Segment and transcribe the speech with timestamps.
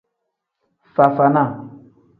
[0.95, 1.45] Fafana.